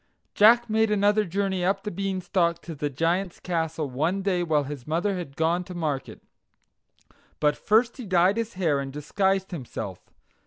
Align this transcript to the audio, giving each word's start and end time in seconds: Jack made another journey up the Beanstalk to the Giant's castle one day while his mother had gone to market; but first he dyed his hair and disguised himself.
Jack 0.33 0.67
made 0.67 0.89
another 0.89 1.25
journey 1.25 1.63
up 1.63 1.83
the 1.83 1.91
Beanstalk 1.91 2.59
to 2.63 2.73
the 2.73 2.89
Giant's 2.89 3.39
castle 3.39 3.87
one 3.87 4.23
day 4.23 4.41
while 4.41 4.63
his 4.63 4.87
mother 4.87 5.15
had 5.15 5.35
gone 5.35 5.63
to 5.65 5.75
market; 5.75 6.23
but 7.39 7.55
first 7.55 7.97
he 7.97 8.07
dyed 8.07 8.37
his 8.37 8.55
hair 8.55 8.79
and 8.79 8.91
disguised 8.91 9.51
himself. 9.51 9.99